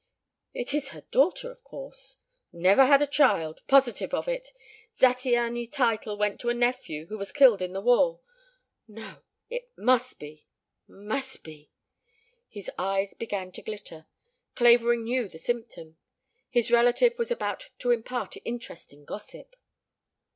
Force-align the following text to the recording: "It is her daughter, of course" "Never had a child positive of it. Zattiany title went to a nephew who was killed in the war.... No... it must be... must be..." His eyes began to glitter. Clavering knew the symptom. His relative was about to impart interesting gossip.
"It 0.55 0.73
is 0.73 0.89
her 0.89 1.01
daughter, 1.11 1.51
of 1.51 1.63
course" 1.63 2.15
"Never 2.51 2.85
had 2.87 3.03
a 3.03 3.05
child 3.05 3.61
positive 3.67 4.15
of 4.15 4.27
it. 4.27 4.47
Zattiany 4.97 5.71
title 5.71 6.17
went 6.17 6.39
to 6.39 6.49
a 6.49 6.55
nephew 6.55 7.05
who 7.05 7.19
was 7.19 7.31
killed 7.31 7.61
in 7.61 7.73
the 7.73 7.81
war.... 7.81 8.19
No... 8.87 9.21
it 9.51 9.69
must 9.77 10.17
be... 10.17 10.47
must 10.87 11.43
be..." 11.43 11.69
His 12.49 12.67
eyes 12.79 13.13
began 13.13 13.51
to 13.51 13.61
glitter. 13.61 14.07
Clavering 14.55 15.03
knew 15.03 15.27
the 15.27 15.37
symptom. 15.37 15.97
His 16.49 16.71
relative 16.71 17.19
was 17.19 17.29
about 17.29 17.69
to 17.77 17.91
impart 17.91 18.33
interesting 18.43 19.05
gossip. 19.05 19.55